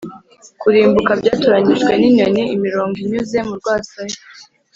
[0.61, 4.17] kurimbuka, byatoranijwe ninyoni, imirongo inyuze mu rwasaya,